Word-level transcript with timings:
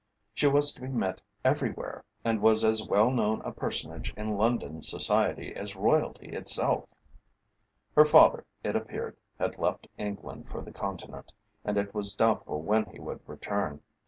She 0.33 0.47
was 0.47 0.73
to 0.73 0.81
be 0.81 0.87
met 0.87 1.21
everywhere, 1.45 2.03
and 2.25 2.41
was 2.41 2.63
as 2.63 2.83
well 2.83 3.11
known 3.11 3.39
a 3.43 3.51
personage 3.51 4.15
in 4.17 4.35
London 4.35 4.81
Society 4.81 5.53
as 5.55 5.75
Royalty 5.75 6.29
itself. 6.29 6.95
Her 7.95 8.03
father, 8.05 8.45
it 8.63 8.75
appeared, 8.75 9.17
had 9.37 9.59
left 9.59 9.89
England 9.99 10.47
for 10.47 10.61
the 10.63 10.71
Continent, 10.71 11.33
and 11.63 11.77
it 11.77 11.93
was 11.93 12.15
doubtful 12.15 12.63
when 12.63 12.85
he 12.87 12.99
would 12.99 13.19
return. 13.27 13.83